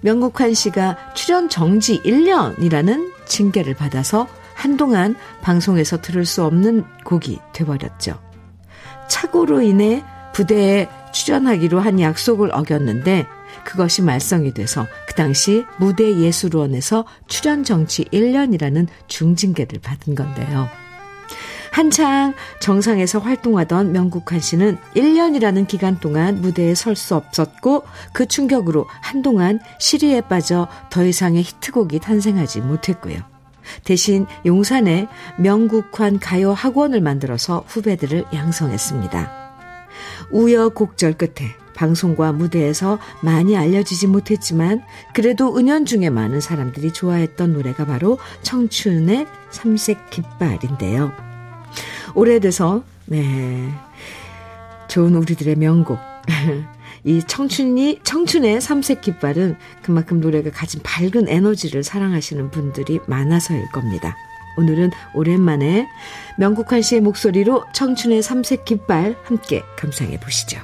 [0.00, 8.20] 명국환 씨가 출연 정지 1년이라는 징계를 받아서 한동안 방송에서 들을 수 없는 곡이 돼버렸죠.
[9.08, 13.26] 착오로 인해 부대에 출연하기로 한 약속을 어겼는데
[13.64, 20.68] 그것이 말썽이 돼서 그 당시 무대 예술원에서 출연 정치 1년이라는 중징계를 받은 건데요.
[21.70, 29.60] 한창 정상에서 활동하던 명국환 씨는 1년이라는 기간 동안 무대에 설 수 없었고 그 충격으로 한동안
[29.78, 33.18] 시리에 빠져 더 이상의 히트곡이 탄생하지 못했고요.
[33.84, 35.06] 대신 용산에
[35.38, 39.30] 명국환 가요 학원을 만들어서 후배들을 양성했습니다.
[40.32, 44.82] 우여곡절 끝에 방송과 무대에서 많이 알려지지 못했지만
[45.14, 51.27] 그래도 은연중에 많은 사람들이 좋아했던 노래가 바로 청춘의 삼색 깃발인데요.
[52.18, 53.70] 오래돼서 네
[54.88, 55.98] 좋은 우리들의 명곡
[57.04, 64.16] 이 청춘이 청춘의 삼색 깃발은 그만큼 노래가 가진 밝은 에너지를 사랑하시는 분들이 많아서일 겁니다.
[64.56, 65.86] 오늘은 오랜만에
[66.38, 70.58] 명국환 씨의 목소리로 청춘의 삼색 깃발 함께 감상해 보시죠.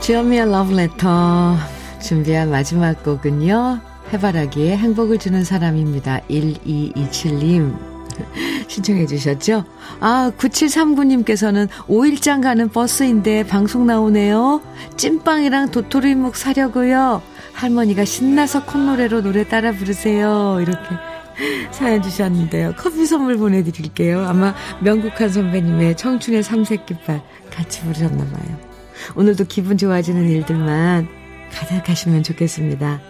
[0.00, 1.71] 주현미의 러브레터
[2.02, 3.80] 준비한 마지막 곡은요.
[4.12, 6.20] 해바라기에 행복을 주는 사람입니다.
[6.28, 7.92] 1227님
[8.68, 9.64] 신청해 주셨죠?
[10.00, 14.60] 아, 9739님께서는 5일장 가는 버스인데 방송 나오네요.
[14.96, 17.22] 찐빵이랑 도토리묵 사려고요.
[17.54, 20.58] 할머니가 신나서 콧노래로 노래 따라 부르세요.
[20.60, 20.88] 이렇게
[21.70, 22.74] 사연 주셨는데요.
[22.76, 24.26] 커피 선물 보내드릴게요.
[24.26, 28.72] 아마 명국한 선배님의 청춘의 삼색 깃발 같이 부르셨나봐요.
[29.16, 31.21] 오늘도 기분 좋아지는 일들만
[31.52, 33.00] 가득하시면 좋겠습니다.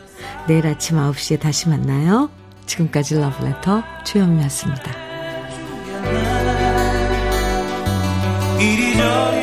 [0.46, 2.30] 내일 아침 9시에 다시 만나요.
[2.66, 4.92] 지금까지 러브레터 최영미였습니다.
[8.60, 9.41] 이리저리